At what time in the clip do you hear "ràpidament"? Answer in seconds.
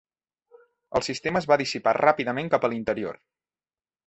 2.01-2.51